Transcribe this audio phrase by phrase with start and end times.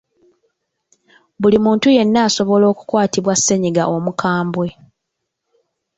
[1.41, 4.67] Buli muntu yenna asobola okukwatibwa ssennyiga omukambwe.